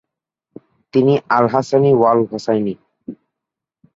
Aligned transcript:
তিনি 0.93 1.13
আল-হাসানি-ওয়াল-হোসাইনি। 1.37 2.73